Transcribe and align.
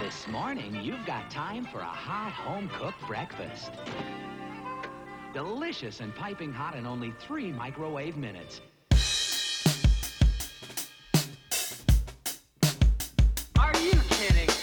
This 0.00 0.26
morning, 0.28 0.80
you've 0.82 1.04
got 1.04 1.30
time 1.30 1.66
for 1.66 1.80
a 1.80 1.84
hot 1.84 2.32
home-cooked 2.32 3.06
breakfast. 3.06 3.70
Delicious 5.34 6.00
and 6.00 6.14
piping 6.14 6.52
hot 6.52 6.74
in 6.74 6.86
only 6.86 7.12
three 7.20 7.52
microwave 7.52 8.16
minutes. 8.16 8.60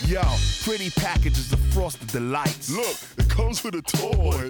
Yo, 0.07 0.21
pretty 0.63 0.89
packages 0.91 1.51
of 1.51 1.59
frosted 1.73 2.07
delights. 2.07 2.69
Look, 2.71 2.95
it 3.17 3.29
comes 3.29 3.61
with 3.61 3.75
a 3.75 3.81
toy. 3.81 4.47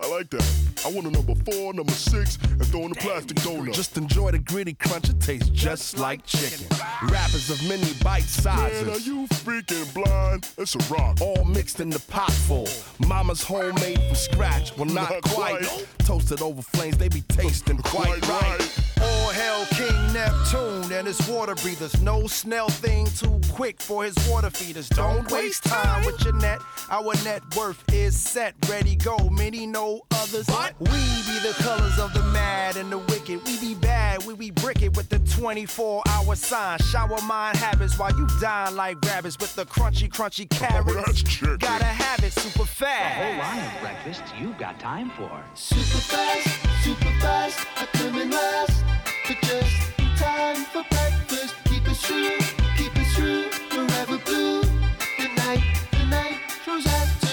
I 0.00 0.10
like 0.10 0.30
that. 0.30 0.50
I 0.86 0.90
want 0.90 1.06
a 1.06 1.10
number 1.10 1.34
four, 1.44 1.74
number 1.74 1.92
six, 1.92 2.38
and 2.42 2.64
throw 2.68 2.86
in 2.86 2.92
a 2.92 2.94
plastic 2.94 3.36
donut. 3.38 3.74
Just 3.74 3.98
enjoy 3.98 4.30
the 4.30 4.38
gritty 4.38 4.72
crunch, 4.72 5.10
it 5.10 5.20
tastes 5.20 5.50
just 5.50 5.98
like 5.98 6.24
chicken. 6.24 6.66
Wrappers 7.10 7.50
of 7.50 7.62
mini 7.68 7.92
bite 8.02 8.22
sizes. 8.22 8.86
Man, 8.86 8.94
are 8.94 8.98
you 8.98 9.26
freaking 9.28 9.92
blind? 9.92 10.48
It's 10.56 10.74
a 10.74 10.78
rock. 10.94 11.20
All 11.20 11.44
mixed 11.44 11.80
in 11.80 11.90
the 11.90 12.00
pot 12.00 12.32
full. 12.32 12.66
Mama's 13.06 13.42
homemade 13.42 13.98
from 14.00 14.14
scratch. 14.14 14.74
Well, 14.78 14.86
not, 14.86 15.10
Not 15.10 15.22
quite. 15.22 15.66
quite. 15.66 15.86
Toasted 15.98 16.40
over 16.40 16.62
flames, 16.62 16.96
they 16.96 17.08
be 17.08 17.20
tasting 17.28 17.76
quite, 17.76 18.22
Quite 18.22 18.28
right. 18.28 18.58
right. 18.60 18.83
All 19.00 19.30
hail 19.30 19.64
King 19.66 20.12
Neptune 20.12 20.92
and 20.92 21.06
his 21.06 21.20
water 21.28 21.54
breathers. 21.56 22.00
No 22.00 22.26
snail 22.26 22.68
thing 22.68 23.06
too 23.06 23.40
quick 23.52 23.80
for 23.80 24.04
his 24.04 24.16
water 24.28 24.50
feeders. 24.50 24.88
Don't 24.88 25.30
waste 25.30 25.64
time 25.64 26.04
with 26.04 26.22
your 26.24 26.34
net. 26.34 26.58
Our 26.90 27.14
net 27.24 27.42
worth 27.56 27.82
is 27.92 28.18
set, 28.18 28.54
ready, 28.68 28.96
go. 28.96 29.16
Many 29.30 29.66
know 29.66 30.02
others. 30.12 30.48
We 30.78 30.86
be 30.86 31.38
the 31.40 31.54
colors 31.58 31.98
of 31.98 32.12
the 32.14 32.22
mad 32.32 32.76
and 32.76 32.90
the 32.90 32.98
wicked. 32.98 33.44
We 33.46 33.58
be 33.58 33.74
bad, 33.74 34.24
we 34.24 34.34
be 34.34 34.50
brick 34.50 34.82
it 34.82 34.96
with 34.96 35.08
the 35.08 35.18
24 35.18 36.02
hour 36.08 36.34
sign. 36.36 36.78
Shower 36.78 37.20
mind 37.22 37.56
habits 37.56 37.98
while 37.98 38.16
you 38.16 38.26
dine 38.40 38.76
like 38.76 39.00
rabbits 39.04 39.38
with 39.40 39.54
the 39.54 39.66
crunchy, 39.66 40.08
crunchy 40.08 40.46
oh, 40.52 40.56
carrots. 40.56 41.06
that's 41.06 41.22
chicken. 41.22 41.56
Gotta 41.58 41.84
have 41.84 42.22
it 42.22 42.32
super 42.32 42.64
fast. 42.64 43.20
A 43.20 43.24
whole 43.24 43.38
line 43.38 43.74
of 43.74 43.80
breakfasts 43.80 44.32
you've 44.38 44.58
got 44.58 44.78
time 44.78 45.10
for. 45.10 45.44
Super 45.54 45.98
fast, 45.98 46.84
super 46.84 47.12
fast, 47.20 47.66
I 47.76 47.86
come 47.86 48.20
in 48.20 48.30
last. 48.30 48.83
Just 49.26 49.98
in 49.98 50.16
time 50.16 50.56
for 50.56 50.84
breakfast. 50.90 51.54
Keep 51.64 51.88
it 51.88 51.98
true, 51.98 52.38
keep 52.76 52.92
true, 53.14 53.44
forever 53.70 54.18
blue. 54.18 54.60
The 54.60 55.28
night, 55.38 55.64
the 55.92 56.04
night 56.04 56.36
throws 56.62 56.86
actors, 56.86 57.23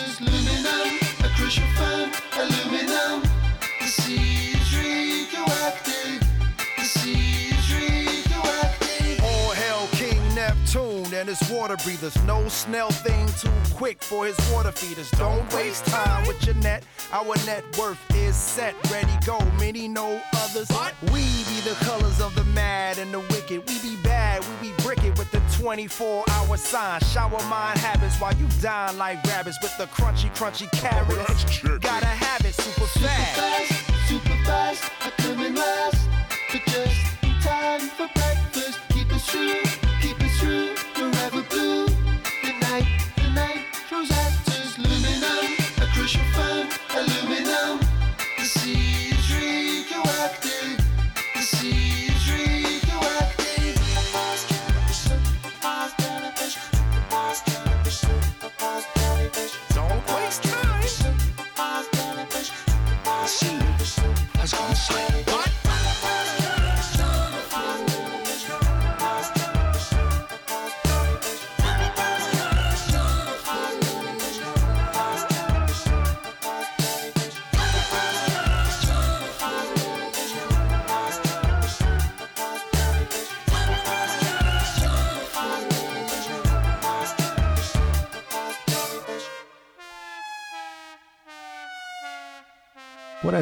His 11.32 11.50
water 11.50 11.78
breathers. 11.78 12.22
No 12.26 12.46
snail 12.50 12.90
thing 12.90 13.26
too 13.40 13.50
quick 13.74 14.04
for 14.04 14.26
his 14.26 14.38
water 14.52 14.74
feeders. 14.74 15.10
Don't 15.12 15.54
waste 15.54 15.86
time 15.86 16.28
with 16.28 16.46
your 16.46 16.56
net. 16.56 16.84
Our 17.14 17.38
net 17.46 17.64
worth 17.80 17.98
is 18.14 18.36
set, 18.36 18.76
ready, 18.92 19.14
go. 19.26 19.40
Many 19.58 19.88
know 19.88 20.22
others. 20.36 20.70
We 21.04 21.22
be 21.48 21.62
the 21.62 21.78
colors 21.86 22.20
of 22.20 22.36
the 22.36 22.44
mad 22.54 22.98
and 22.98 23.14
the 23.14 23.22
wicked. 23.22 23.66
We 23.66 23.80
be 23.80 23.96
bad, 24.04 24.44
we 24.44 24.72
be 24.72 24.84
brick 24.84 25.06
it 25.06 25.18
with 25.18 25.32
the 25.32 25.42
24 25.58 26.26
hour 26.30 26.58
sign. 26.58 27.00
Shower 27.00 27.42
mind 27.44 27.80
habits 27.80 28.20
while 28.20 28.36
you 28.36 28.48
dine 28.62 28.98
like 28.98 29.24
rabbits 29.24 29.58
with 29.62 29.78
the 29.78 29.86
crunchy, 29.86 30.30
crunchy 30.36 30.70
carrots. 30.74 31.62
Gotta 31.80 32.08
have 32.08 32.46
it 32.46 32.56
super 32.56 32.88
fast. 33.00 33.81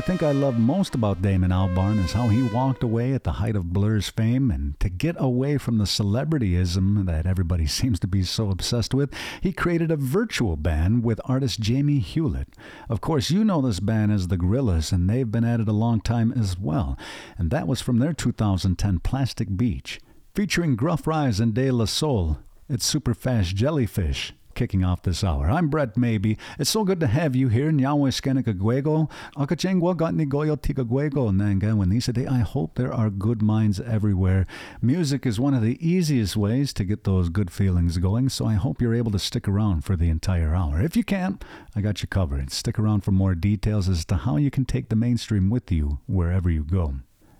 Think 0.09 0.23
I 0.23 0.31
love 0.31 0.57
most 0.57 0.95
about 0.95 1.21
Damon 1.21 1.51
Albarn 1.51 2.03
is 2.03 2.13
how 2.13 2.29
he 2.29 2.41
walked 2.41 2.81
away 2.81 3.13
at 3.13 3.23
the 3.23 3.33
height 3.33 3.55
of 3.55 3.71
Blur's 3.71 4.09
fame, 4.09 4.49
and 4.49 4.77
to 4.79 4.89
get 4.89 5.15
away 5.19 5.59
from 5.59 5.77
the 5.77 5.83
celebrityism 5.83 7.05
that 7.05 7.27
everybody 7.27 7.67
seems 7.67 7.99
to 7.99 8.07
be 8.07 8.23
so 8.23 8.49
obsessed 8.49 8.95
with, 8.95 9.13
he 9.39 9.53
created 9.53 9.91
a 9.91 9.95
virtual 9.95 10.55
band 10.55 11.03
with 11.03 11.21
artist 11.25 11.59
Jamie 11.59 11.99
Hewlett. 11.99 12.55
Of 12.89 13.01
course, 13.01 13.29
you 13.29 13.43
know 13.43 13.61
this 13.61 13.79
band 13.79 14.11
as 14.11 14.29
the 14.29 14.37
Gorillaz, 14.37 14.91
and 14.91 15.07
they've 15.07 15.31
been 15.31 15.45
at 15.45 15.59
it 15.59 15.67
a 15.67 15.73
long 15.73 16.01
time 16.01 16.31
as 16.31 16.57
well, 16.57 16.97
and 17.37 17.51
that 17.51 17.67
was 17.67 17.79
from 17.79 17.99
their 17.99 18.13
2010 18.13 19.01
Plastic 19.01 19.55
Beach. 19.55 19.99
Featuring 20.33 20.75
Gruff 20.75 21.05
Rhys 21.05 21.39
and 21.39 21.53
De 21.53 21.69
La 21.69 21.85
Soul, 21.85 22.39
it's 22.67 22.83
Super 22.83 23.13
Fast 23.13 23.55
Jellyfish 23.55 24.33
kicking 24.59 24.83
off 24.83 25.03
this 25.03 25.23
hour. 25.23 25.49
I'm 25.49 25.69
Brett 25.69 25.95
Maybe. 25.95 26.37
It's 26.59 26.69
so 26.69 26.83
good 26.83 26.99
to 26.99 27.07
have 27.07 27.33
you 27.33 27.47
here. 27.47 27.71
Nyawe 27.71 28.11
Skenikaguego. 28.11 29.09
Akachengwa 29.37 29.95
gatni 29.95 30.25
goyo 30.25 30.57
tikaguego 30.57 31.33
nanga 31.33 31.77
when 31.77 31.87
these 31.87 32.07
day. 32.07 32.27
I 32.27 32.39
hope 32.39 32.75
there 32.75 32.91
are 32.91 33.09
good 33.09 33.41
minds 33.41 33.79
everywhere. 33.79 34.45
Music 34.81 35.25
is 35.25 35.39
one 35.39 35.53
of 35.53 35.61
the 35.61 35.77
easiest 35.79 36.35
ways 36.35 36.73
to 36.73 36.83
get 36.83 37.05
those 37.05 37.29
good 37.29 37.49
feelings 37.49 37.99
going, 37.99 38.27
so 38.27 38.45
I 38.47 38.55
hope 38.55 38.81
you're 38.81 38.93
able 38.93 39.11
to 39.11 39.19
stick 39.19 39.47
around 39.47 39.85
for 39.85 39.95
the 39.95 40.09
entire 40.09 40.53
hour. 40.53 40.81
If 40.81 40.97
you 40.97 41.05
can't, 41.05 41.41
I 41.73 41.79
got 41.79 42.01
you 42.01 42.09
covered. 42.09 42.51
Stick 42.51 42.77
around 42.77 43.05
for 43.05 43.11
more 43.11 43.35
details 43.35 43.87
as 43.87 44.03
to 44.07 44.17
how 44.17 44.35
you 44.35 44.51
can 44.51 44.65
take 44.65 44.89
the 44.89 44.97
mainstream 44.97 45.49
with 45.49 45.71
you 45.71 45.99
wherever 46.05 46.49
you 46.49 46.65
go. 46.65 46.95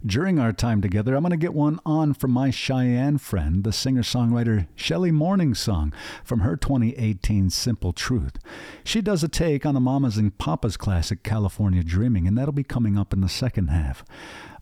During 0.05 0.39
our 0.39 0.53
time 0.53 0.81
together, 0.81 1.13
I'm 1.13 1.23
going 1.23 1.31
to 1.31 1.37
get 1.37 1.53
one 1.53 1.77
on 1.85 2.13
from 2.13 2.31
my 2.31 2.51
Cheyenne 2.51 3.17
friend, 3.17 3.65
the 3.65 3.73
singer 3.73 4.01
songwriter 4.01 4.67
Shelley 4.73 5.11
Morningsong, 5.11 5.91
from 6.23 6.39
her 6.39 6.55
2018 6.55 7.49
Simple 7.49 7.91
Truth. 7.91 8.37
She 8.85 9.01
does 9.01 9.25
a 9.25 9.27
take 9.27 9.65
on 9.65 9.73
the 9.73 9.81
Mamas 9.81 10.15
and 10.15 10.37
Papas 10.37 10.77
classic 10.77 11.21
California 11.21 11.83
Dreaming, 11.83 12.29
and 12.29 12.37
that'll 12.37 12.53
be 12.53 12.63
coming 12.63 12.97
up 12.97 13.11
in 13.11 13.19
the 13.19 13.27
second 13.27 13.67
half. 13.67 14.05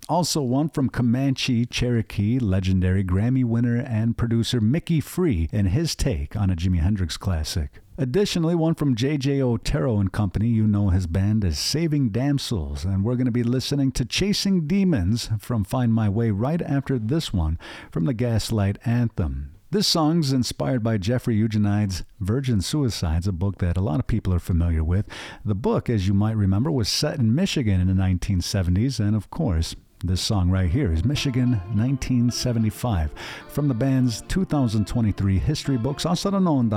Also, 0.10 0.42
one 0.42 0.70
from 0.70 0.90
Comanche 0.90 1.68
Cherokee 1.68 2.40
legendary 2.40 3.04
Grammy 3.04 3.46
winner 3.46 3.78
and 3.78 4.18
producer 4.18 4.60
Micki 4.60 5.04
Free 5.04 5.50
and 5.52 5.68
his 5.68 5.96
take 5.96 6.36
on 6.36 6.50
a 6.50 6.56
Jimi 6.56 6.80
Hendrix 6.80 7.16
classic. 7.16 7.82
Additionally, 8.00 8.54
one 8.54 8.76
from 8.76 8.94
J.J. 8.94 9.42
Otero 9.42 10.00
and 10.00 10.12
Company, 10.12 10.50
you 10.50 10.68
know 10.68 10.90
his 10.90 11.08
band 11.08 11.44
as 11.44 11.58
Saving 11.58 12.10
Damsels, 12.10 12.86
and 12.86 13.04
we're 13.04 13.16
going 13.16 13.26
to 13.26 13.32
be 13.32 13.42
listening 13.42 13.92
to 13.94 14.06
Chasing 14.06 14.68
Demons 14.68 15.32
from 15.40 15.64
Find 15.64 15.92
My 15.92 16.08
Way 16.08 16.30
right 16.30 16.62
after 16.62 17.00
this 17.00 17.34
one 17.34 17.58
from 17.92 18.06
the 18.06 18.14
Gaslight 18.14 18.78
Anthem. 18.86 19.52
This 19.72 19.88
song's 19.88 20.32
inspired 20.32 20.84
by 20.84 21.00
Jeffrey 21.00 21.38
Eugenides' 21.38 22.04
Virgin 22.20 22.62
Suicides, 22.62 23.28
a 23.28 23.32
book 23.32 23.58
that 23.58 23.78
a 23.78 23.82
lot 23.82 24.00
of 24.00 24.06
people 24.06 24.32
are 24.32 24.40
familiar 24.40 24.84
with. 24.84 25.08
The 25.44 25.56
book, 25.56 25.90
as 25.90 26.08
you 26.08 26.14
might 26.14 26.38
remember, 26.38 26.70
was 26.70 26.90
set 26.90 27.18
in 27.18 27.34
Michigan 27.34 27.82
in 27.82 27.88
the 27.88 27.94
1970s, 27.94 29.00
and 29.00 29.16
of 29.16 29.32
course, 29.32 29.76
this 30.04 30.22
song 30.22 30.50
right 30.50 30.70
here 30.70 30.94
is 30.94 31.04
Michigan 31.04 31.54
1975 31.74 33.12
from 33.48 33.68
the 33.68 33.74
band's 33.74 34.22
2023 34.28 35.40
history 35.40 35.78
books. 35.78 36.06
Asaranon 36.06 36.70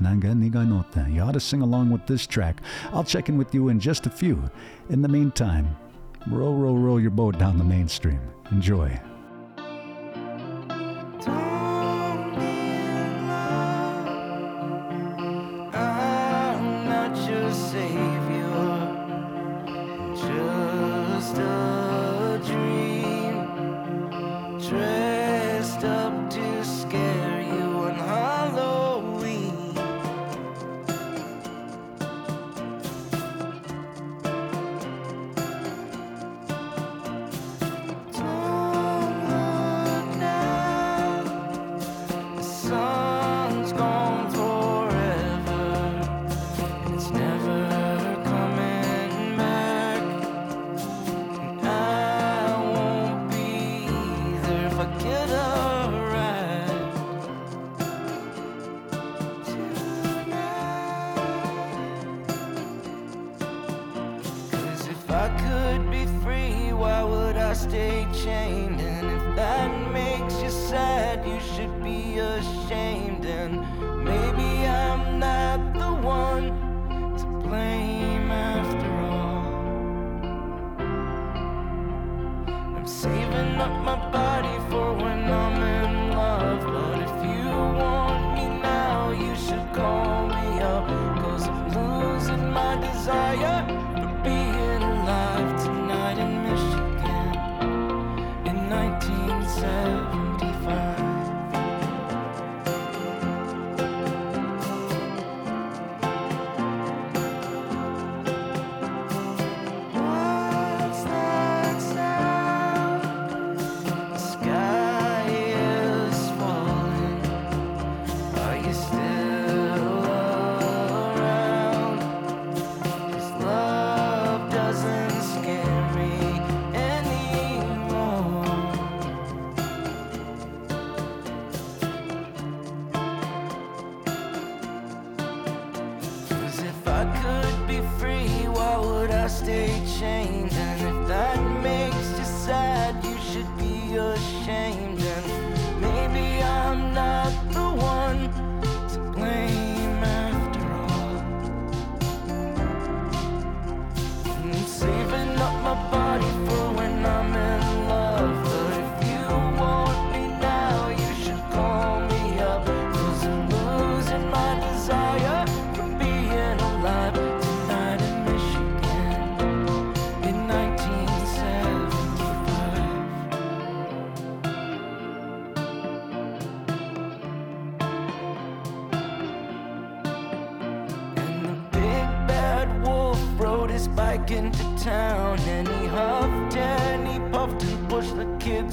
Nanga 0.00 0.28
Niga 0.28 1.12
You 1.12 1.22
ought 1.22 1.32
to 1.32 1.40
sing 1.40 1.62
along 1.62 1.88
with 1.90 2.06
this 2.06 2.26
track. 2.26 2.60
I'll 2.92 3.04
check 3.04 3.30
in 3.30 3.38
with 3.38 3.54
you 3.54 3.68
in 3.68 3.80
just 3.80 4.06
a 4.06 4.10
few. 4.10 4.42
In 4.90 5.00
the 5.00 5.08
meantime, 5.08 5.74
row, 6.26 6.52
row, 6.52 6.74
row 6.74 6.98
your 6.98 7.10
boat 7.10 7.38
down 7.38 7.56
the 7.56 7.64
mainstream. 7.64 8.20
Enjoy. 8.50 9.00
if 65.08 65.14
I 65.14 65.28
could 65.42 65.90
be 65.90 66.04
free, 66.22 66.72
why 66.72 67.02
would 67.02 67.36
I 67.36 67.54
stay 67.54 68.06
chained? 68.12 68.80
And 68.80 69.06
if 69.06 69.36
that 69.36 69.77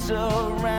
surround 0.06 0.75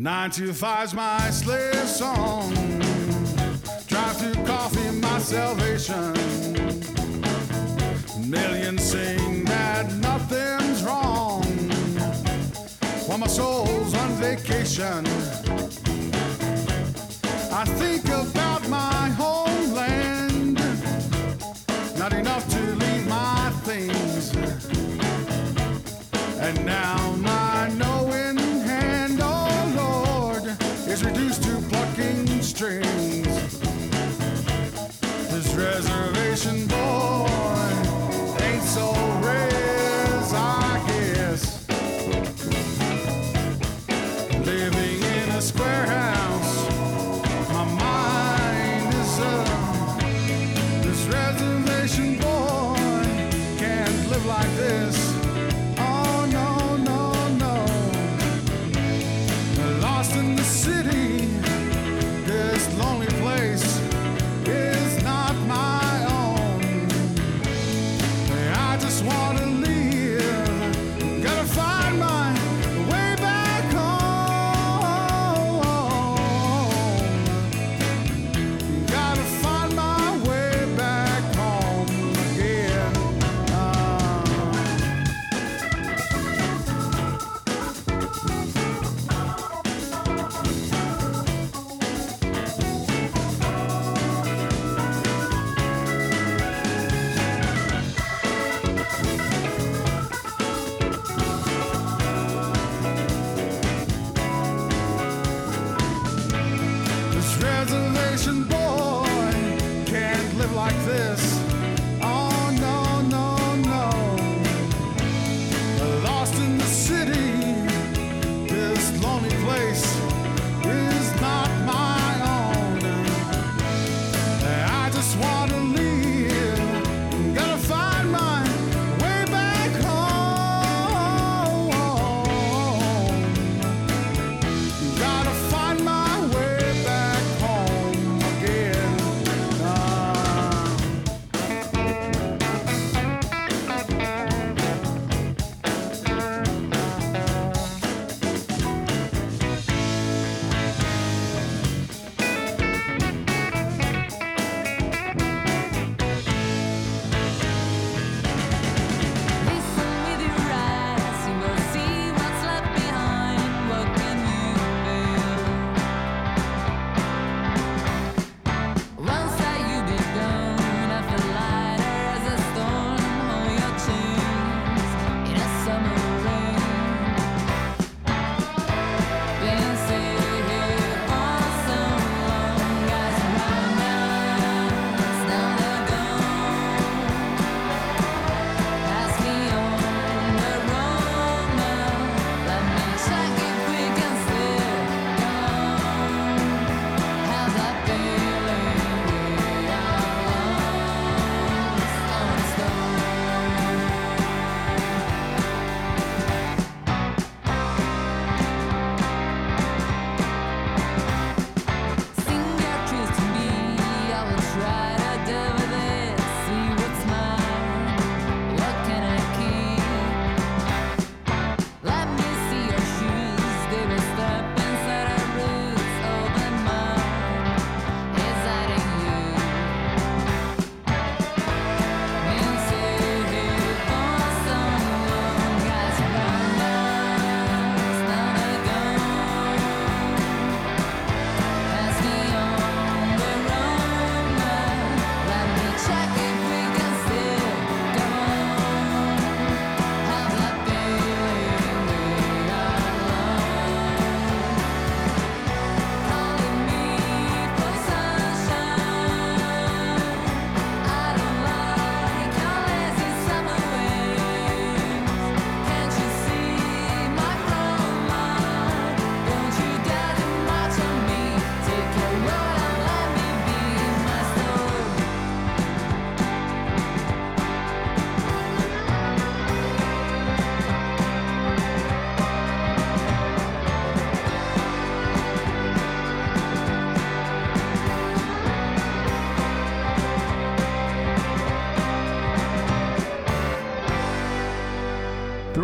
Nine 0.00 0.30
to 0.30 0.54
five's 0.54 0.94
my 0.94 1.28
slave 1.28 1.86
song. 1.86 2.54
Drive 3.86 4.18
to 4.20 4.32
coffee, 4.46 4.90
my 4.92 5.18
salvation. 5.18 6.14
Millions 8.26 8.82
sing 8.82 9.44
that 9.44 9.92
nothing's 9.96 10.82
wrong. 10.82 11.44
While 13.06 13.18
my 13.18 13.26
soul's 13.26 13.94
on 13.94 14.12
vacation, 14.12 15.06
I 17.52 17.66
think 17.66 18.06
about 18.06 18.66
my 18.70 19.10
homeland. 19.18 20.58
Not 21.98 22.14
enough 22.14 22.48
to 22.48 22.60
leave 22.76 23.06
my 23.06 23.52
things. 23.64 24.34
And 26.40 26.64
now. 26.64 26.99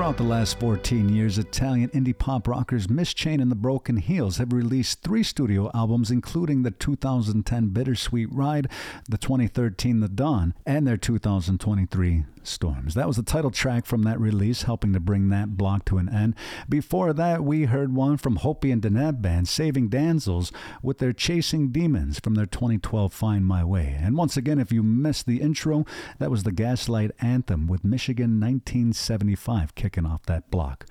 Throughout 0.07 0.19
the 0.19 0.23
last 0.23 0.61
14 0.61 1.09
years, 1.09 1.37
Italian 1.37 1.89
indie 1.89 2.17
pop 2.17 2.47
rockers 2.47 2.89
Miss 2.89 3.13
Chain 3.13 3.41
and 3.41 3.51
the 3.51 3.57
Broken 3.57 3.97
Heels 3.97 4.37
have 4.37 4.53
released 4.53 5.03
three 5.03 5.25
studio 5.25 5.69
albums, 5.75 6.13
including 6.13 6.63
the 6.63 6.71
2010 6.71 7.71
Bittersweet 7.71 8.29
Ride, 8.31 8.69
the 9.09 9.19
2013 9.19 9.99
The 9.99 10.09
Dawn, 10.09 10.55
and 10.65 10.87
their 10.87 10.97
2023 10.97 12.25
Storms. 12.47 12.95
That 12.95 13.09
was 13.09 13.17
the 13.17 13.23
title 13.23 13.51
track 13.51 13.87
from 13.87 14.05
that 14.05 14.21
release, 14.21 14.63
helping 14.63 14.93
to 14.93 15.01
bring 15.01 15.29
that 15.31 15.57
block 15.57 15.85
to 15.87 15.99
an 15.99 16.09
end. 16.09 16.35
Before 16.69 17.13
that, 17.13 17.43
we 17.43 17.65
heard 17.65 17.93
one 17.93 18.17
from 18.17 18.37
Hopi 18.37 18.71
and 18.71 18.81
Diné 18.81 19.21
band, 19.21 19.49
Saving 19.49 19.89
Damsels, 19.89 20.53
with 20.83 20.99
their 20.99 21.13
Chasing 21.13 21.71
Demons 21.71 22.21
from 22.21 22.35
their 22.35 22.47
2012 22.47 23.13
Find 23.13 23.45
My 23.45 23.65
Way. 23.65 23.99
And 24.01 24.17
once 24.17 24.37
again, 24.37 24.59
if 24.61 24.71
you 24.71 24.83
missed 24.83 25.27
the 25.27 25.41
intro, 25.41 25.85
that 26.19 26.31
was 26.31 26.45
the 26.45 26.53
Gaslight 26.53 27.11
Anthem 27.21 27.67
with 27.67 27.85
Michigan 27.85 28.39
1975 28.41 29.75
kicking 29.75 29.96
off 30.05 30.27
that 30.27 30.51
block. 30.51 30.85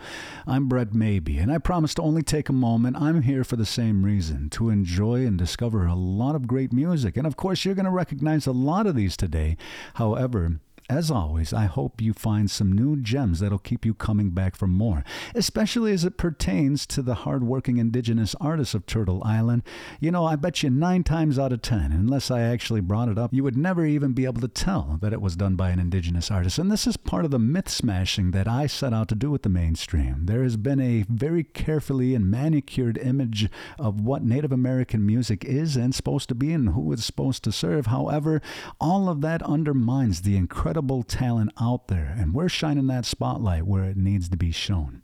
I'm 0.47 0.67
Brett 0.67 0.93
Maybe, 0.93 1.37
and 1.37 1.51
I 1.51 1.57
promise 1.57 1.93
to 1.95 2.01
only 2.01 2.23
take 2.23 2.49
a 2.49 2.53
moment. 2.53 2.97
I'm 2.97 3.21
here 3.21 3.43
for 3.43 3.57
the 3.57 3.65
same 3.65 4.03
reason 4.03 4.49
to 4.51 4.69
enjoy 4.69 5.25
and 5.25 5.37
discover 5.37 5.85
a 5.85 5.93
lot 5.93 6.35
of 6.35 6.47
great 6.47 6.71
music. 6.73 7.17
And 7.17 7.27
of 7.27 7.35
course, 7.35 7.65
you're 7.65 7.75
going 7.75 7.85
to 7.85 7.91
recognize 7.91 8.47
a 8.47 8.51
lot 8.51 8.87
of 8.87 8.95
these 8.95 9.17
today. 9.17 9.57
However, 9.95 10.59
as 10.87 11.09
always, 11.09 11.51
I 11.51 11.65
hope 11.65 11.99
you 11.99 12.13
find 12.13 12.49
some 12.49 12.71
new 12.71 12.95
gems 12.95 13.39
that'll 13.39 13.57
keep 13.57 13.85
you 13.85 13.95
coming 13.95 14.29
back 14.29 14.55
for 14.55 14.67
more, 14.67 15.03
especially 15.33 15.91
as 15.91 16.05
it 16.05 16.17
pertains 16.17 16.85
to 16.87 17.01
the 17.01 17.15
hardworking 17.15 17.77
indigenous 17.77 18.35
artists 18.39 18.75
of 18.75 18.85
Turtle 18.85 19.23
Island. 19.23 19.63
You 19.99 20.11
know, 20.11 20.25
I 20.25 20.35
bet 20.35 20.61
you 20.61 20.69
nine 20.69 21.03
times 21.03 21.39
out 21.39 21.51
of 21.51 21.63
ten, 21.63 21.91
unless 21.91 22.29
I 22.29 22.41
actually 22.41 22.81
brought 22.81 23.09
it 23.09 23.17
up, 23.17 23.33
you 23.33 23.43
would 23.43 23.57
never 23.57 23.83
even 23.83 24.13
be 24.13 24.25
able 24.25 24.41
to 24.41 24.47
tell 24.47 24.99
that 25.01 25.11
it 25.11 25.21
was 25.21 25.35
done 25.35 25.55
by 25.55 25.71
an 25.71 25.79
indigenous 25.79 26.29
artist. 26.29 26.59
And 26.59 26.71
this 26.71 26.85
is 26.85 26.97
part 26.97 27.25
of 27.25 27.31
the 27.31 27.39
myth 27.39 27.69
smashing 27.69 28.29
that 28.31 28.47
I 28.47 28.67
set 28.67 28.93
out 28.93 29.07
to 29.09 29.15
do 29.15 29.31
with 29.31 29.41
the 29.41 29.49
mainstream. 29.49 30.27
There 30.27 30.43
has 30.43 30.55
been 30.55 30.79
a 30.79 31.05
very 31.09 31.43
carefully 31.43 32.13
and 32.13 32.29
manicured 32.29 32.99
image 32.99 33.49
of 33.79 34.01
what 34.01 34.23
Native 34.23 34.51
American 34.51 35.03
music 35.03 35.43
is 35.43 35.75
and 35.75 35.95
supposed 35.95 36.29
to 36.29 36.35
be 36.35 36.53
and 36.53 36.69
who 36.69 36.93
it's 36.93 37.05
supposed 37.05 37.43
to 37.45 37.51
serve. 37.51 37.87
However, 37.87 38.39
all 38.79 39.09
of 39.09 39.21
that 39.21 39.41
undermines 39.41 40.21
the 40.21 40.37
incredible 40.37 40.74
talent 41.03 41.51
out 41.59 41.87
there, 41.87 42.15
and 42.17 42.33
we're 42.33 42.49
shining 42.49 42.87
that 42.87 43.05
spotlight 43.05 43.65
where 43.65 43.85
it 43.85 43.97
needs 43.97 44.29
to 44.29 44.37
be 44.37 44.51
shown. 44.51 45.01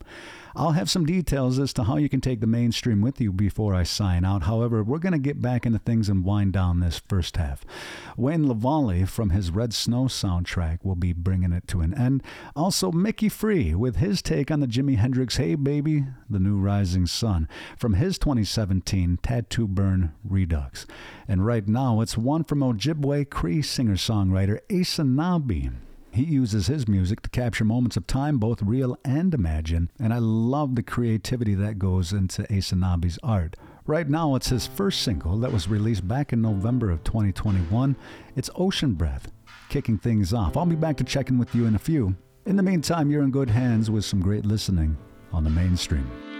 I'll 0.55 0.71
have 0.71 0.89
some 0.89 1.05
details 1.05 1.59
as 1.59 1.73
to 1.73 1.83
how 1.83 1.97
you 1.97 2.09
can 2.09 2.21
take 2.21 2.41
the 2.41 2.47
mainstream 2.47 3.01
with 3.01 3.21
you 3.21 3.31
before 3.31 3.73
I 3.73 3.83
sign 3.83 4.25
out. 4.25 4.43
However, 4.43 4.83
we're 4.83 4.99
going 4.99 5.13
to 5.13 5.19
get 5.19 5.41
back 5.41 5.65
into 5.65 5.79
things 5.79 6.09
and 6.09 6.25
wind 6.25 6.53
down 6.53 6.79
this 6.79 7.01
first 7.07 7.37
half. 7.37 7.65
Wayne 8.17 8.45
Lavallee 8.45 9.07
from 9.07 9.29
his 9.29 9.51
Red 9.51 9.73
Snow 9.73 10.05
soundtrack 10.05 10.79
will 10.83 10.95
be 10.95 11.13
bringing 11.13 11.53
it 11.53 11.67
to 11.69 11.81
an 11.81 11.93
end. 11.93 12.23
Also, 12.55 12.91
Micki 12.91 13.31
Free 13.31 13.73
with 13.73 13.97
his 13.97 14.21
take 14.21 14.51
on 14.51 14.59
the 14.59 14.67
Jimi 14.67 14.97
Hendrix 14.97 15.37
Hey 15.37 15.55
Baby, 15.55 16.05
the 16.29 16.39
New 16.39 16.57
Rising 16.57 17.05
Sun 17.05 17.47
from 17.77 17.93
his 17.93 18.17
2017 18.17 19.19
Tattoo 19.21 19.67
Burn 19.67 20.13
Redux. 20.23 20.85
And 21.27 21.45
right 21.45 21.67
now, 21.67 22.01
it's 22.01 22.17
one 22.17 22.43
from 22.43 22.59
Ojibwe 22.59 23.29
Cree 23.29 23.61
singer 23.61 23.95
songwriter 23.95 24.59
Aysanabee. 24.69 25.71
He 26.13 26.23
uses 26.23 26.67
his 26.67 26.89
music 26.89 27.21
to 27.21 27.29
capture 27.29 27.63
moments 27.63 27.95
of 27.95 28.05
time, 28.05 28.37
both 28.37 28.61
real 28.61 28.97
and 29.05 29.33
imagined, 29.33 29.89
and 29.97 30.13
I 30.13 30.17
love 30.17 30.75
the 30.75 30.83
creativity 30.83 31.55
that 31.55 31.79
goes 31.79 32.11
into 32.11 32.43
Aysanabee's 32.43 33.17
art. 33.23 33.55
Right 33.85 34.09
now, 34.09 34.35
it's 34.35 34.49
his 34.49 34.67
first 34.67 35.03
single 35.03 35.37
that 35.39 35.53
was 35.53 35.69
released 35.69 36.05
back 36.05 36.33
in 36.33 36.41
November 36.41 36.91
of 36.91 37.03
2021. 37.05 37.95
It's 38.35 38.49
Ocean 38.55 38.93
Breath, 38.93 39.31
kicking 39.69 39.97
things 39.97 40.33
off. 40.33 40.57
I'll 40.57 40.65
be 40.65 40.75
back 40.75 40.97
to 40.97 41.05
check 41.05 41.29
in 41.29 41.37
with 41.37 41.55
you 41.55 41.65
in 41.65 41.75
a 41.75 41.79
few. 41.79 42.15
In 42.45 42.57
the 42.57 42.63
meantime, 42.63 43.09
you're 43.09 43.23
in 43.23 43.31
good 43.31 43.49
hands 43.49 43.89
with 43.89 44.03
some 44.03 44.19
great 44.19 44.45
listening 44.45 44.97
on 45.31 45.45
the 45.45 45.49
mainstream. 45.49 46.30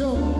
Take 0.00 0.39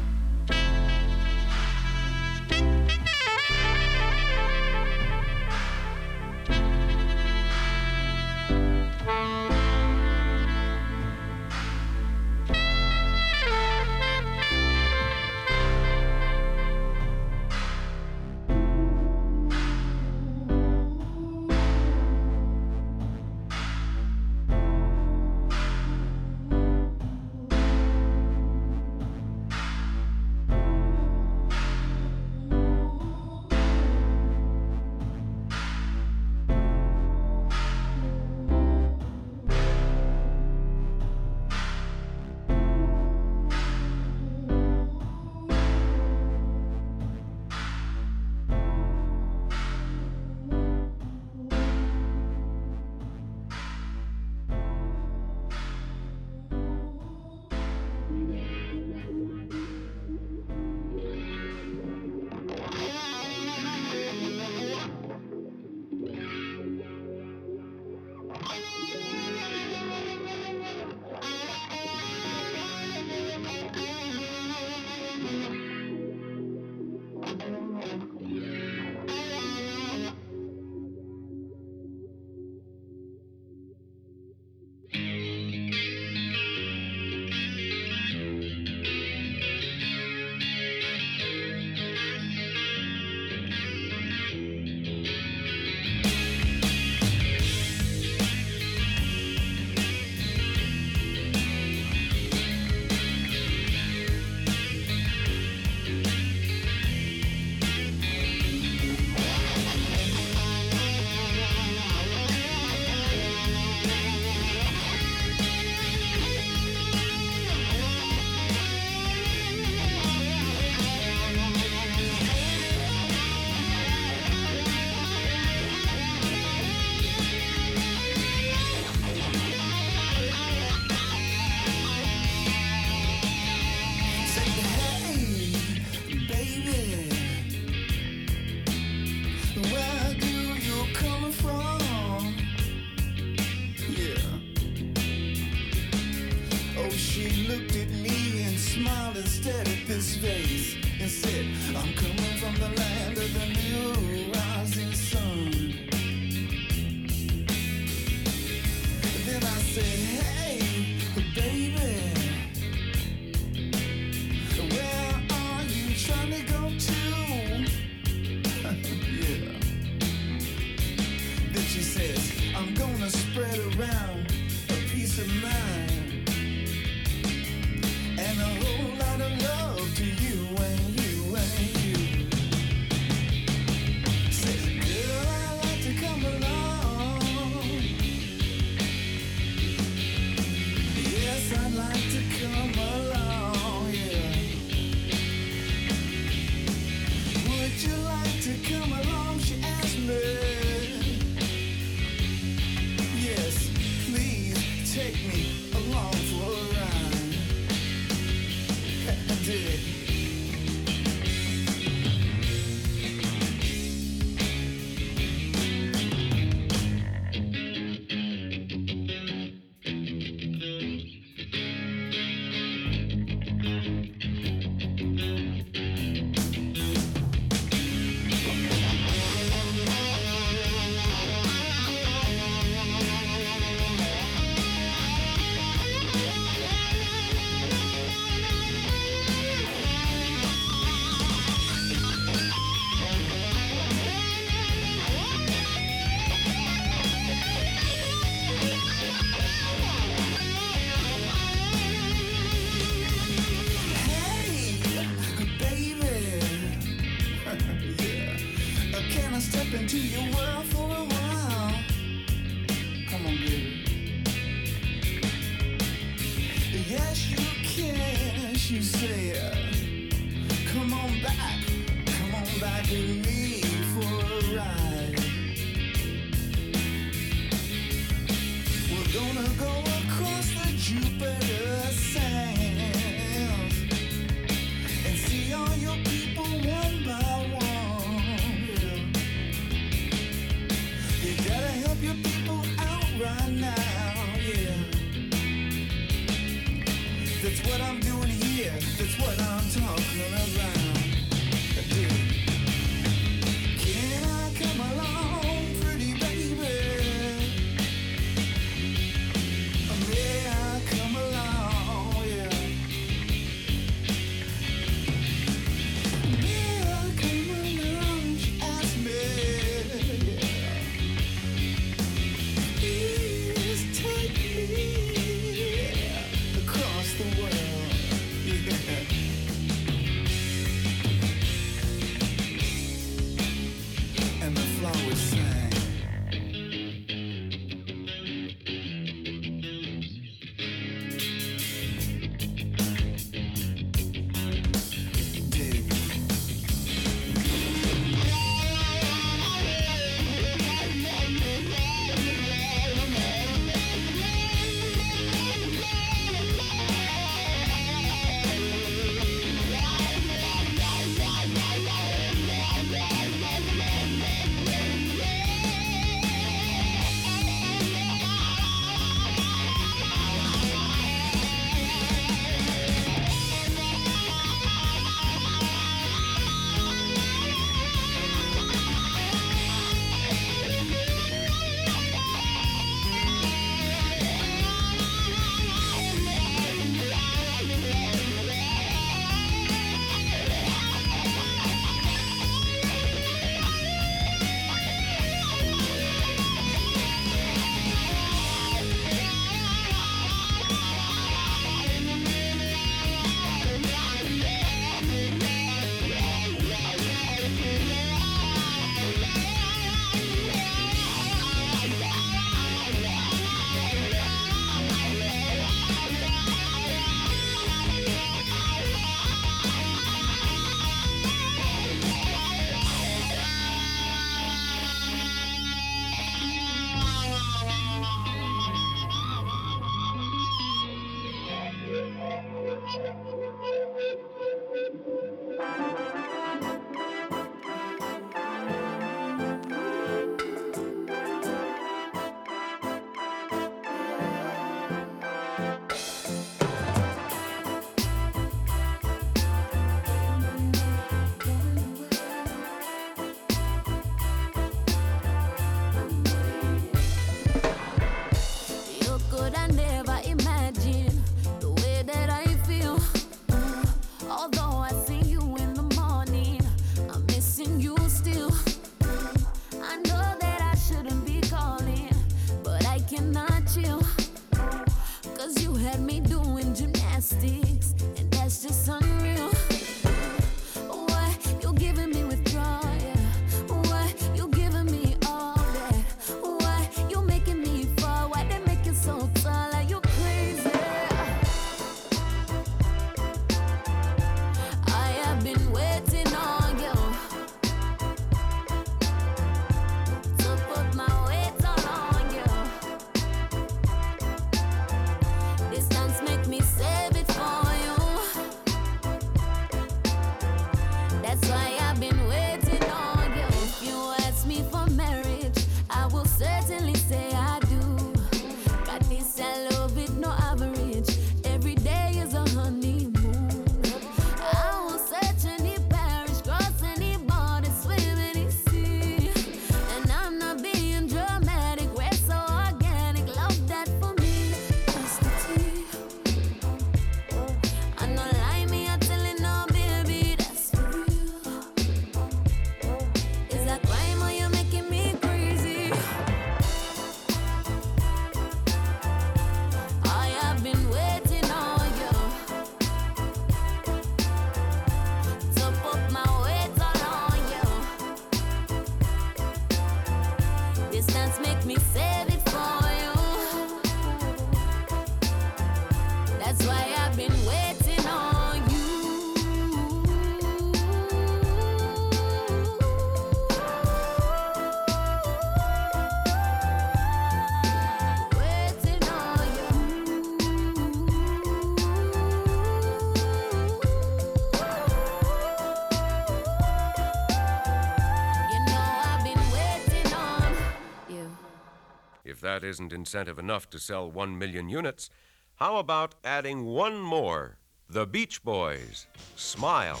isn't 592.64 592.92
incentive 592.92 593.38
enough 593.38 593.68
to 593.70 593.78
sell 593.78 594.10
1 594.10 594.38
million 594.38 594.68
units, 594.68 595.10
how 595.56 595.76
about 595.76 596.14
adding 596.24 596.64
one 596.64 597.00
more? 597.00 597.58
The 597.88 598.06
Beach 598.06 598.42
Boys. 598.42 599.06
Smile. 599.36 600.00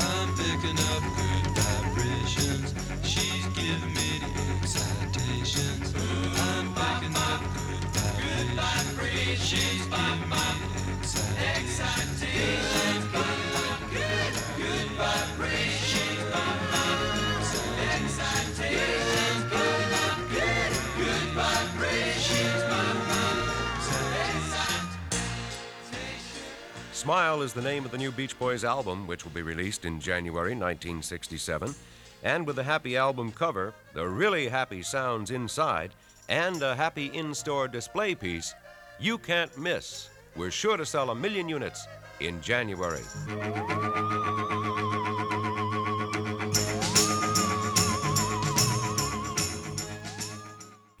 I'm 0.00 0.34
picking 0.36 0.78
up 0.92 1.02
good 1.16 1.46
vibrations. 1.56 2.74
She's 3.02 3.46
giving 3.54 3.94
me 3.94 4.18
the 4.20 4.30
excitations. 4.60 5.94
I'm 5.96 6.74
picking 6.74 7.16
up 7.16 7.40
good 8.20 8.48
vibrations. 8.54 9.48
She's 9.48 9.86
giving 9.86 10.28
me 10.28 10.44
the 11.00 11.22
excitations. 11.56 12.83
Smile 27.04 27.42
is 27.42 27.52
the 27.52 27.60
name 27.60 27.84
of 27.84 27.90
the 27.90 27.98
new 27.98 28.10
Beach 28.10 28.38
Boys 28.38 28.64
album, 28.64 29.06
which 29.06 29.24
will 29.26 29.32
be 29.32 29.42
released 29.42 29.84
in 29.84 30.00
January 30.00 30.52
1967. 30.54 31.74
And 32.22 32.46
with 32.46 32.56
the 32.56 32.62
happy 32.62 32.96
album 32.96 33.30
cover, 33.30 33.74
the 33.92 34.08
really 34.08 34.48
happy 34.48 34.82
sounds 34.82 35.30
inside, 35.30 35.90
and 36.30 36.62
a 36.62 36.74
happy 36.74 37.08
in 37.08 37.34
store 37.34 37.68
display 37.68 38.14
piece, 38.14 38.54
you 38.98 39.18
can't 39.18 39.54
miss. 39.58 40.08
We're 40.34 40.50
sure 40.50 40.78
to 40.78 40.86
sell 40.86 41.10
a 41.10 41.14
million 41.14 41.46
units 41.46 41.86
in 42.20 42.40
January. 42.40 43.02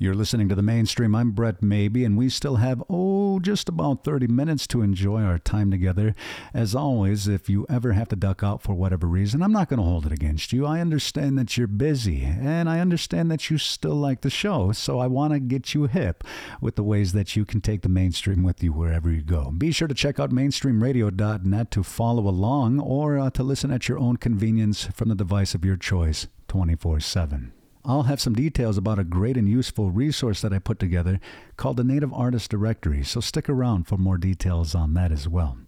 You're 0.04 0.12
listening 0.12 0.50
to 0.50 0.54
the 0.54 0.60
mainstream. 0.60 1.14
I'm 1.14 1.30
Brett 1.30 1.62
Maybe, 1.62 2.04
and 2.04 2.14
we 2.14 2.28
still 2.28 2.56
have, 2.56 2.82
oh, 2.90 3.40
just 3.40 3.70
about 3.70 4.04
30 4.04 4.26
minutes 4.26 4.66
to 4.66 4.82
enjoy 4.82 5.22
our 5.22 5.38
time 5.38 5.70
together. 5.70 6.14
As 6.52 6.74
always, 6.74 7.26
if 7.26 7.48
you 7.48 7.64
ever 7.70 7.92
have 7.92 8.08
to 8.08 8.16
duck 8.16 8.42
out 8.42 8.60
for 8.60 8.74
whatever 8.74 9.06
reason, 9.06 9.42
I'm 9.42 9.50
not 9.50 9.70
going 9.70 9.78
to 9.78 9.82
hold 9.82 10.04
it 10.04 10.12
against 10.12 10.52
you. 10.52 10.66
I 10.66 10.82
understand 10.82 11.38
that 11.38 11.56
you're 11.56 11.66
busy, 11.66 12.22
and 12.22 12.68
I 12.68 12.80
understand 12.80 13.30
that 13.30 13.48
you 13.48 13.56
still 13.56 13.94
like 13.94 14.20
the 14.20 14.28
show, 14.28 14.72
so 14.72 14.98
I 14.98 15.06
want 15.06 15.32
to 15.32 15.40
get 15.40 15.72
you 15.72 15.86
hip 15.86 16.22
with 16.60 16.76
the 16.76 16.84
ways 16.84 17.14
that 17.14 17.34
you 17.34 17.46
can 17.46 17.62
take 17.62 17.80
the 17.80 17.88
mainstream 17.88 18.42
with 18.42 18.62
you 18.62 18.74
wherever 18.74 19.10
you 19.10 19.22
go. 19.22 19.52
Be 19.52 19.72
sure 19.72 19.88
to 19.88 19.94
check 19.94 20.20
out 20.20 20.32
mainstreamradio.net 20.32 21.70
to 21.70 21.82
follow 21.82 22.28
along 22.28 22.78
or 22.78 23.18
uh, 23.18 23.30
to 23.30 23.42
listen 23.42 23.70
at 23.70 23.88
your 23.88 23.98
own 23.98 24.18
convenience 24.18 24.84
from 24.84 25.08
the 25.08 25.14
device 25.14 25.54
of 25.54 25.64
your 25.64 25.78
choice 25.78 26.26
24 26.48 27.00
7. 27.00 27.54
I'll 27.86 28.04
have 28.04 28.20
some 28.20 28.32
details 28.32 28.78
about 28.78 28.98
a 28.98 29.04
great 29.04 29.36
and 29.36 29.46
useful 29.46 29.90
resource 29.90 30.40
that 30.40 30.54
I 30.54 30.58
put 30.58 30.78
together 30.78 31.20
called 31.58 31.76
the 31.76 31.84
Native 31.84 32.14
Artist 32.14 32.50
Directory, 32.50 33.04
so 33.04 33.20
stick 33.20 33.46
around 33.46 33.86
for 33.86 33.98
more 33.98 34.16
details 34.16 34.74
on 34.74 34.94
that 34.94 35.12
as 35.12 35.28
well. 35.28 35.58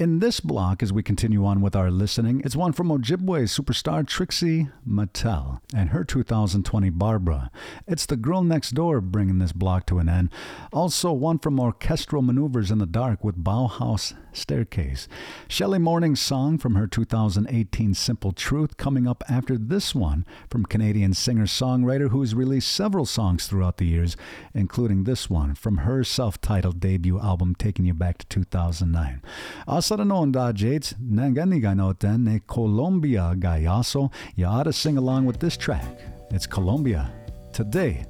In 0.00 0.18
this 0.20 0.40
block, 0.40 0.82
as 0.82 0.94
we 0.94 1.02
continue 1.02 1.44
on 1.44 1.60
with 1.60 1.76
our 1.76 1.90
listening, 1.90 2.40
it's 2.42 2.56
one 2.56 2.72
from 2.72 2.88
Ojibwe 2.88 3.42
superstar 3.42 4.08
Trixie 4.08 4.70
Mattel 4.88 5.60
and 5.76 5.90
her 5.90 6.04
2020 6.04 6.88
Barbara. 6.88 7.50
It's 7.86 8.06
the 8.06 8.16
girl 8.16 8.42
next 8.42 8.70
door 8.70 9.02
bringing 9.02 9.40
this 9.40 9.52
block 9.52 9.84
to 9.88 9.98
an 9.98 10.08
end. 10.08 10.30
Also, 10.72 11.12
one 11.12 11.38
from 11.38 11.60
Orchestral 11.60 12.22
Manoeuvres 12.22 12.70
in 12.70 12.78
the 12.78 12.86
Dark 12.86 13.22
with 13.22 13.44
Bauhaus 13.44 14.14
Staircase. 14.32 15.06
Shelley 15.48 15.78
Morningsong 15.78 16.58
from 16.58 16.76
her 16.76 16.86
2018 16.86 17.92
Simple 17.92 18.32
Truth 18.32 18.78
coming 18.78 19.06
up 19.06 19.22
after 19.28 19.58
this 19.58 19.94
one 19.94 20.24
from 20.48 20.64
Canadian 20.64 21.12
singer 21.12 21.46
songwriter 21.46 22.08
who 22.08 22.20
has 22.20 22.34
released 22.34 22.72
several 22.72 23.04
songs 23.04 23.46
throughout 23.46 23.76
the 23.76 23.86
years, 23.86 24.16
including 24.54 25.04
this 25.04 25.28
one 25.28 25.54
from 25.54 25.78
her 25.78 26.04
self 26.04 26.40
titled 26.40 26.80
debut 26.80 27.20
album 27.20 27.54
Taking 27.54 27.84
You 27.84 27.92
Back 27.92 28.16
to 28.18 28.26
2009. 28.28 29.20
Asara 29.68 29.89
noon 29.98 30.32
da 30.32 30.52
jates, 30.52 30.94
nangani 31.00 31.60
ganoten 31.60 32.24
ne 32.24 32.40
Colombia 32.46 33.34
gayaso. 33.36 34.10
You 34.36 34.46
ought 34.46 34.64
to 34.64 34.72
sing 34.72 34.96
along 34.96 35.26
with 35.26 35.40
this 35.40 35.56
track. 35.56 36.00
It's 36.30 36.46
Colombia 36.46 37.10
today 37.52 38.04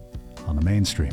on 0.46 0.56
the 0.56 0.62
mainstream. 0.62 1.12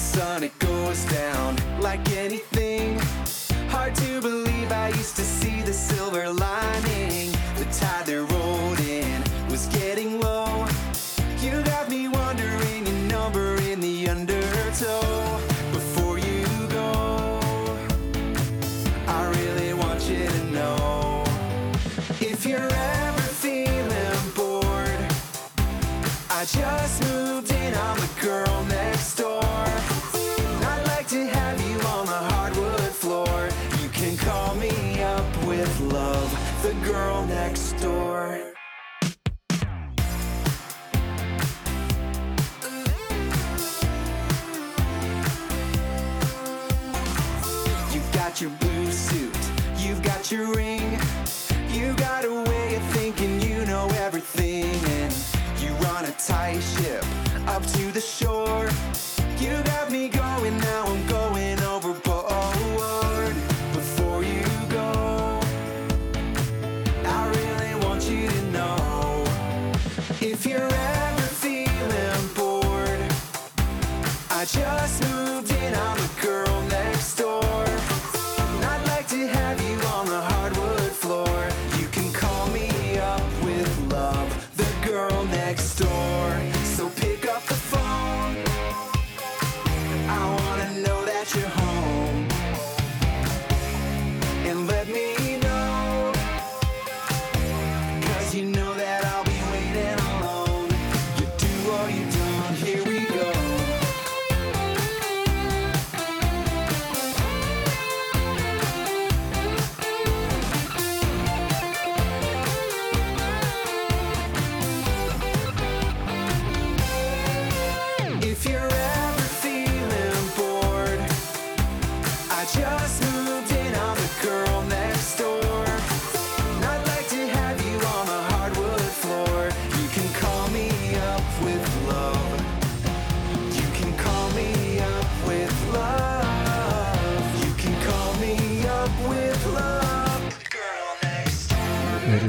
Sun 0.00 0.42
it 0.42 0.58
goes 0.58 1.04
down 1.04 1.56
like 1.78 2.00
anything. 2.16 2.98
Hard 3.68 3.94
to 3.96 4.20
believe 4.20 4.72
I 4.72 4.88
used 4.88 5.16
to 5.16 5.22
see 5.22 5.60
the 5.60 5.72
silver 5.72 6.32
lining. 6.32 7.30
The 7.60 7.66
tide 7.70 8.06
that 8.06 8.22
rolled 8.32 8.80
in 8.80 9.22
was 9.50 9.66
getting 9.66 10.20
low. 10.20 10.66
You 11.42 11.62
got 11.62 11.88
me 11.90 12.08
wondering 12.08 12.86
your 12.86 13.02
number 13.16 13.56
in 13.70 13.80
the 13.80 14.08
undertow. 14.08 15.38
Before 15.78 16.18
you 16.18 16.46
go, 16.68 17.38
I 19.06 19.20
really 19.36 19.74
want 19.74 20.00
you 20.08 20.26
to 20.26 20.44
know. 20.56 21.24
If 22.20 22.46
you're 22.46 22.72
ever 22.96 23.26
feeling 23.44 24.22
bored, 24.34 25.02
I 26.30 26.44
just 26.46 27.02
moved 27.04 27.52
in, 27.52 27.74
I'm 27.74 27.98
the 28.00 28.10
girl 28.22 28.64
next 28.64 29.16
door. 29.16 29.39
The 36.70 36.86
girl 36.86 37.26
next 37.26 37.72
door. 37.82 38.38
You've 47.92 48.12
got 48.12 48.40
your 48.40 48.50
blue 48.60 48.92
suit, 48.92 49.36
you've 49.78 50.02
got 50.02 50.30
your 50.30 50.54
ring, 50.54 50.79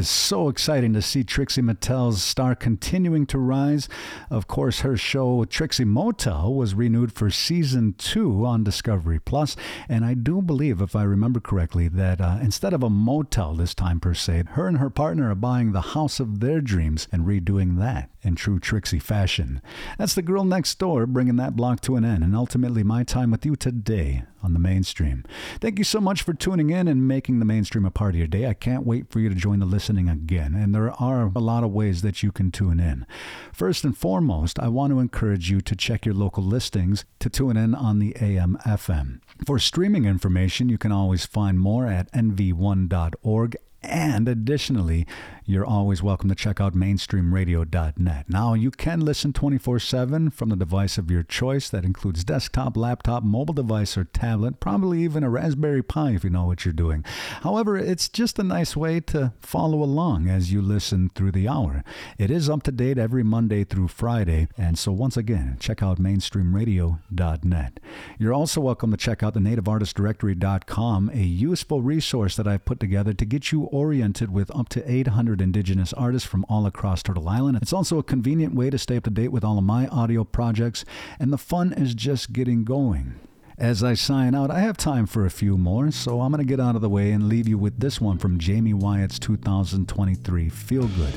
is 0.02 0.10
so 0.10 0.49
exciting 0.49 0.93
to 0.93 1.02
see 1.02 1.24
Trixie 1.24 1.62
Mattel's 1.62 2.24
star 2.24 2.56
continuing 2.56 3.28
to 3.28 3.38
rise. 3.38 3.88
Of 4.32 4.47
course, 4.47 4.80
her 4.80 4.97
show 4.97 5.45
Trixie 5.45 5.86
Motel 5.86 6.52
was 6.56 6.74
renewed 6.74 7.12
for 7.14 7.30
season 7.30 7.93
two 7.99 8.43
on 8.43 8.64
Discovery 8.64 9.20
Plus, 9.20 9.56
and 9.88 10.04
I 10.04 10.16
do 10.16 10.41
believe, 10.41 10.82
if 10.82 10.95
I 10.95 11.04
remember 11.04 11.39
correctly, 11.39 11.88
that 11.89 12.20
uh, 12.20 12.39
instead 12.41 12.74
of 12.74 12.82
a 12.82 12.89
motel 12.89 13.54
this 13.54 13.76
time 13.76 13.99
per 13.99 14.16
se, 14.16 14.45
her 14.54 14.68
and 14.68 14.80
her 14.80 14.89
partner 14.89 15.30
are 15.30 15.36
buying 15.36 15.72
the 15.72 15.93
house 15.93 16.20
of 16.20 16.39
their 16.39 16.62
dreams 16.62 17.08
and 17.12 17.28
redoing 17.28 17.78
that 17.78 18.10
in 18.24 18.36
true 18.36 18.60
Trixie 18.60 19.00
fashion. 19.00 19.62
That's 19.98 20.16
the 20.16 20.22
girl 20.22 20.44
next 20.44 20.78
door, 20.80 21.06
bringing 21.06 21.38
that 21.38 21.56
block 21.56 21.82
to 21.82 21.96
an 21.96 22.06
end, 22.06 22.24
and 22.24 22.36
ultimately 22.36 22.84
my 22.84 23.04
time 23.04 23.32
with 23.32 23.46
you 23.46 23.56
today 23.56 24.24
on 24.44 24.54
the 24.54 24.60
mainstream. 24.60 25.24
Thank 25.60 25.78
you 25.78 25.84
so 25.84 26.00
much 26.00 26.24
for 26.24 26.34
tuning 26.34 26.70
in 26.70 26.88
and 26.88 27.08
making 27.08 27.40
the 27.40 27.46
mainstream 27.46 27.86
a 27.86 27.92
part 27.92 28.16
of 28.16 28.20
your 28.20 28.28
day. 28.28 28.48
I 28.48 28.54
can't 28.54 28.86
wait 28.86 29.10
for 29.10 29.20
you 29.20 29.30
to 29.30 29.36
join 29.36 29.60
the 29.60 29.66
listening 29.66 30.10
again, 30.10 30.56
and 30.56 30.74
there 30.74 30.92
are 30.92 31.32
a 31.36 31.40
lot 31.40 31.64
of 31.64 31.72
ways 31.72 32.02
that 32.02 32.24
you 32.24 32.32
can 32.32 32.52
tune 32.52 32.80
in. 32.80 33.06
First 33.54 33.84
and 33.84 33.98
foremost, 33.98 34.60
I 34.60 34.68
want 34.68 34.92
to 34.92 35.00
encourage 35.00 35.50
you 35.50 35.62
to 35.62 35.76
check 35.76 36.06
your 36.06 36.16
local 36.16 36.44
listings 36.44 37.06
to 37.20 37.30
tune 37.30 37.58
in 37.58 37.76
on 37.76 38.00
the 38.00 38.16
AM 38.20 38.58
FM. 38.66 39.22
For 39.46 39.60
streaming 39.60 40.06
information, 40.06 40.70
you 40.70 40.78
can 40.78 40.92
always 40.92 41.26
find 41.26 41.60
more 41.60 41.88
at 41.88 42.12
nv1.org 42.12 43.58
and 43.84 44.28
additionally, 44.28 45.08
you're 45.52 45.66
always 45.66 46.02
welcome 46.02 46.30
to 46.30 46.36
check 46.36 46.62
out 46.62 46.74
mainstreamradio.net. 46.74 48.30
Now, 48.30 48.54
you 48.54 48.72
can 48.72 49.02
listen 49.02 49.34
24 49.34 49.80
7 49.80 50.30
from 50.30 50.47
the 50.47 50.56
device 50.56 50.97
of 50.97 51.12
your 51.12 51.24
choice. 51.24 51.70
That 51.70 51.84
includes 51.84 52.24
desktop, 52.24 52.78
laptop, 52.78 53.22
mobile 53.22 53.54
device, 53.54 53.97
or 53.97 54.06
tablet, 54.06 54.62
probably 54.62 55.04
even 55.04 55.26
a 55.26 55.30
Raspberry 55.30 55.84
Pi 55.84 56.12
if 56.12 56.24
you 56.24 56.30
know 56.30 56.45
what 56.45 56.64
you're 56.64 56.74
doing. 56.74 57.04
However, 57.41 57.78
it's 57.78 58.08
just 58.08 58.39
a 58.39 58.43
nice 58.43 58.78
way 58.78 59.02
to 59.02 59.34
follow 59.41 59.84
along 59.84 60.30
as 60.30 60.54
you 60.54 60.62
listen 60.62 61.10
through 61.14 61.34
the 61.34 61.49
hour. 61.49 61.84
It 62.18 62.32
is 62.32 62.49
up 62.49 62.64
to 62.64 62.72
date 62.72 62.97
every 62.97 63.24
Monday 63.24 63.66
through 63.66 63.89
Friday, 63.89 64.47
and 64.58 64.80
so 64.80 64.93
once 64.93 65.18
again, 65.18 65.58
check 65.60 65.84
out 65.84 65.99
mainstreamradio.net. 65.99 67.80
You're 68.18 68.34
also 68.34 68.62
welcome 68.62 68.91
to 68.91 68.97
check 68.97 69.22
out 69.22 69.34
the 69.34 69.41
nativeartistdirectory.com, 69.41 71.12
a 71.14 71.18
useful 71.18 71.82
resource 71.82 72.38
that 72.38 72.47
I've 72.47 72.64
put 72.64 72.80
together 72.80 73.12
to 73.12 73.26
get 73.26 73.52
you 73.52 73.64
oriented 73.64 74.32
with 74.32 74.49
up 74.56 74.70
to 74.70 74.89
800 74.89 75.41
indigenous 75.42 75.92
artists 75.94 76.28
from 76.28 76.46
all 76.48 76.66
across 76.66 77.04
Turtle 77.04 77.28
Island. 77.28 77.60
It's 77.62 77.74
also 77.74 77.98
a 77.98 78.04
convenient 78.04 78.56
way 78.56 78.70
to 78.70 78.78
stay 78.78 78.96
up 78.96 79.04
to 79.04 79.10
date 79.10 79.34
with 79.34 79.44
all 79.44 79.58
of 79.58 79.64
my 79.66 79.88
audio 79.88 80.24
projects, 80.24 80.86
and 81.20 81.34
the 81.34 81.38
fun 81.38 81.74
is 81.74 81.94
just 81.94 82.32
getting 82.32 82.64
going. 82.64 83.16
As 83.58 83.84
I 83.84 83.94
sign 83.94 84.34
out, 84.34 84.50
I 84.50 84.62
have 84.62 84.76
time 84.76 85.06
for 85.06 85.24
a 85.24 85.30
few 85.30 85.56
more, 85.56 85.92
so 85.92 86.22
I'm 86.22 86.32
going 86.32 86.44
to 86.44 86.50
get 86.50 86.60
out 86.60 86.76
of 86.76 86.82
the 86.82 86.89
way 86.89 87.12
and 87.12 87.30
leave 87.30 87.48
you 87.48 87.60
with 87.60 87.80
this 87.80 88.02
one 88.02 88.18
from 88.18 88.39
Jaime 88.39 88.74
Wyatt's 88.74 89.20
2023 89.20 90.50
Feel 90.50 90.88
Good. 90.88 91.14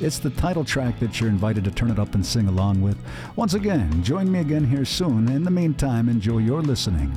It's 0.00 0.20
the 0.20 0.30
title 0.30 0.64
track 0.64 1.00
that 1.00 1.18
you're 1.20 1.28
invited 1.28 1.64
to 1.64 1.72
turn 1.72 1.90
it 1.90 1.98
up 1.98 2.14
and 2.14 2.24
sing 2.24 2.46
along 2.46 2.82
with. 2.82 2.96
Once 3.34 3.54
again, 3.54 4.02
join 4.04 4.30
me 4.30 4.38
again 4.38 4.64
here 4.64 4.84
soon. 4.84 5.28
In 5.28 5.42
the 5.42 5.50
meantime, 5.50 6.08
enjoy 6.08 6.38
your 6.38 6.62
listening 6.62 7.16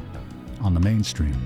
on 0.61 0.73
the 0.73 0.79
mainstream. 0.79 1.37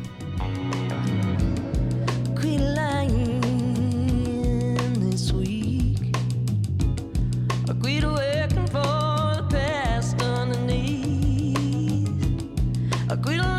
I 13.15 13.17
quit 13.17 13.54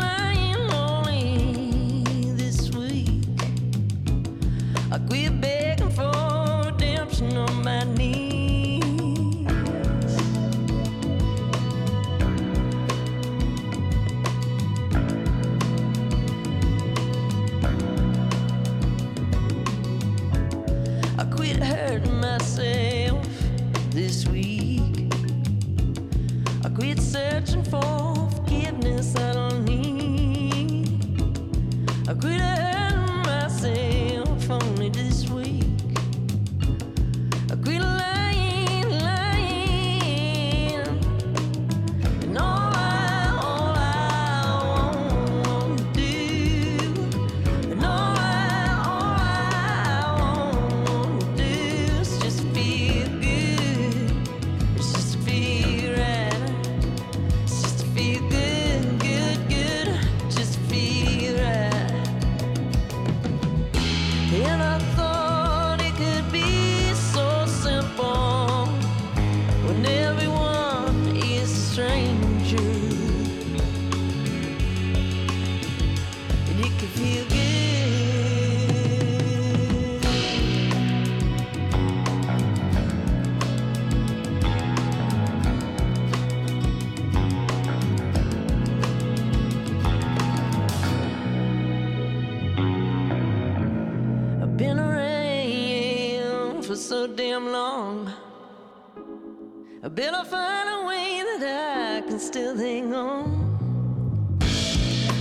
better 99.97 100.23
find 100.25 100.69
a 100.69 100.85
way 100.85 101.23
that 101.39 101.97
I 101.97 102.07
can 102.07 102.19
still 102.19 102.55
hang 102.55 102.93
on. 102.93 103.57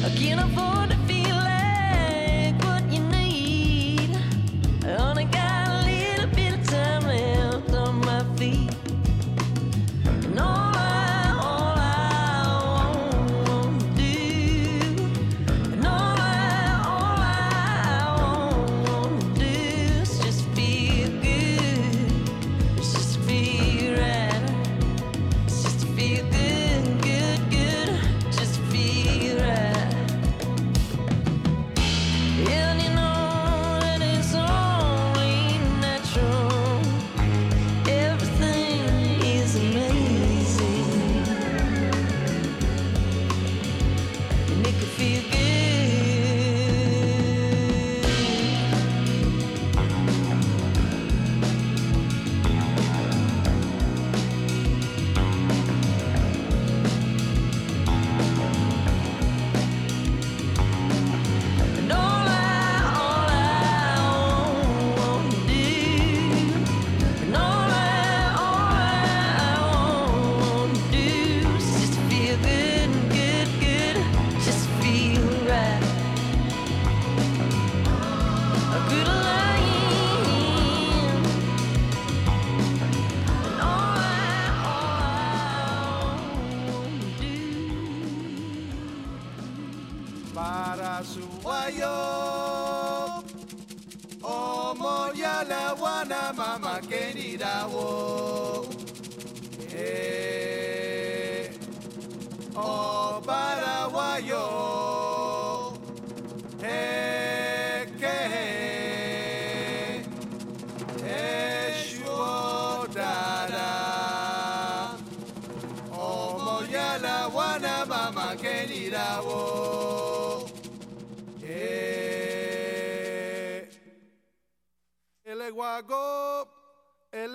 I 0.05 0.11
can't 0.19 0.39
afford 0.39 0.91
to 0.91 0.97
feel. 1.09 1.36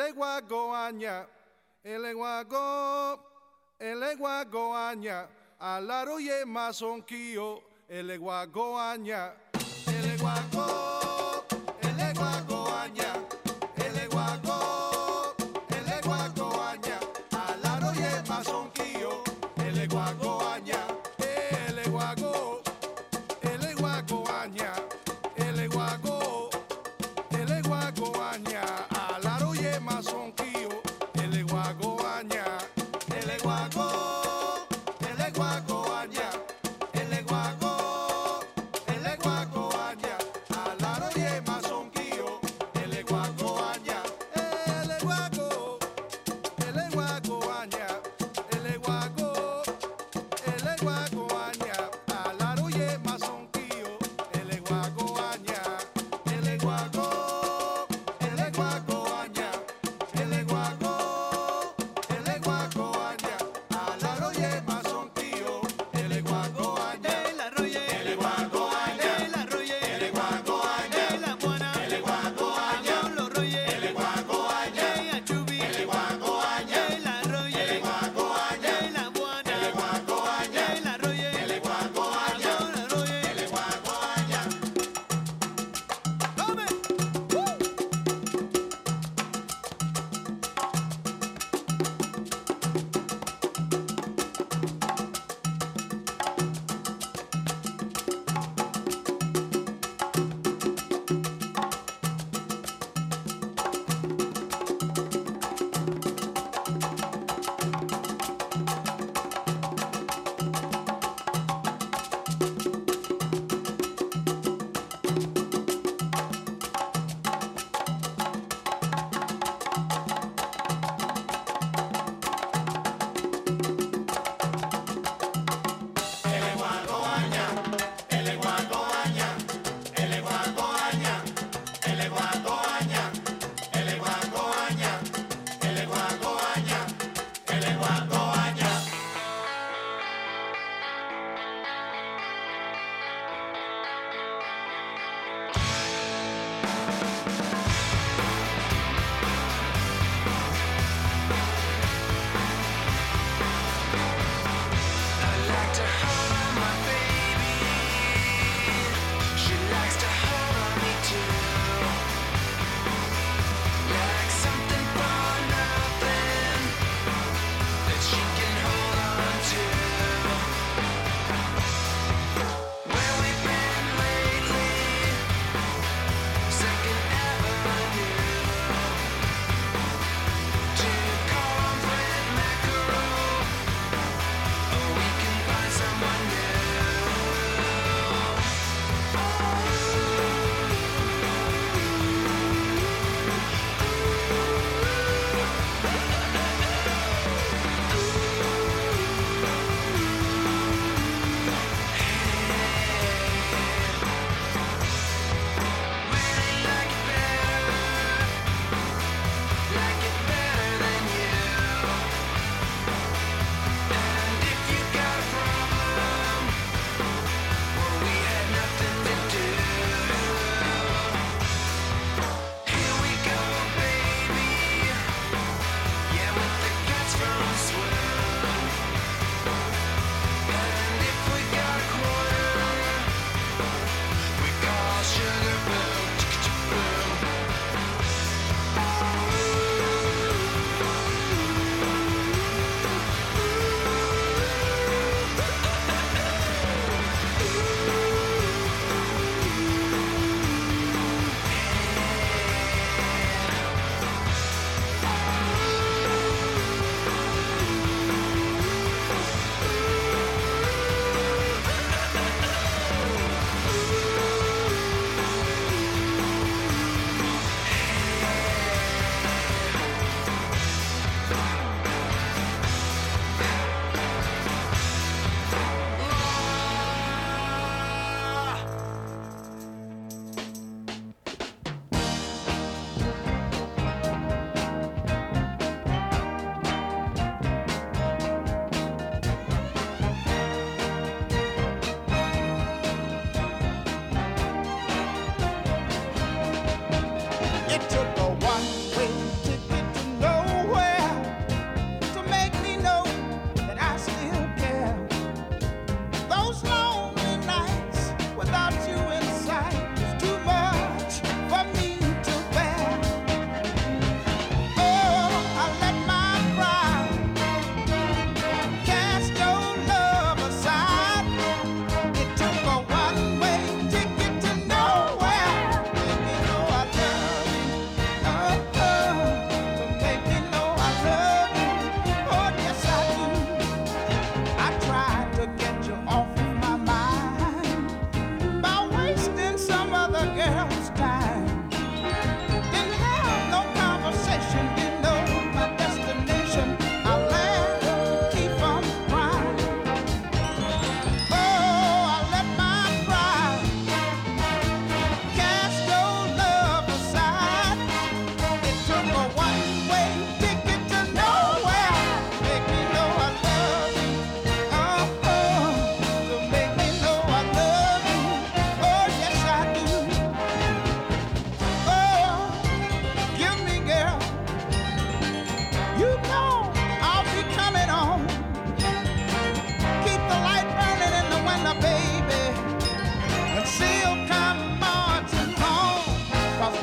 eleguagoaña, 0.01 1.27
eleguago, 1.83 3.19
eleguagoaña, 3.79 5.27
alaroye 5.59 6.45
masonquillo, 6.45 7.61
eleguagoaña, 7.87 9.33
eleguago. 9.87 10.90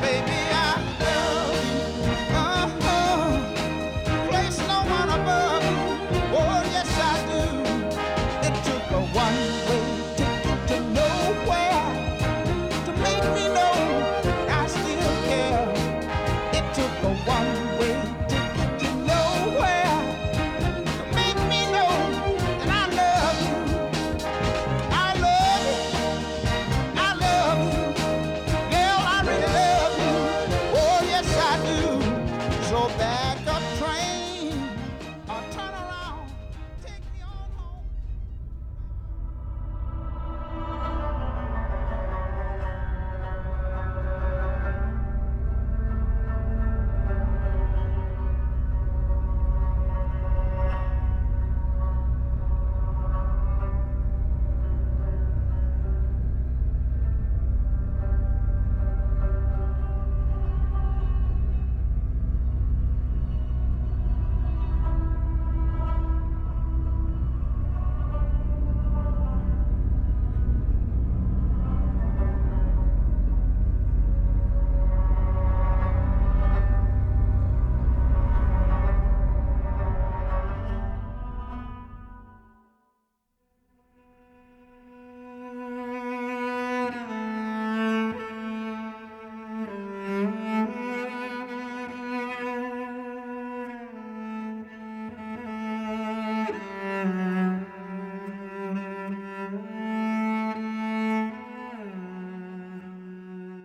baby. 0.00 0.37